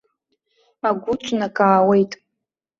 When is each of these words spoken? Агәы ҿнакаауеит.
Агәы 0.87 1.13
ҿнакаауеит. 1.23 2.11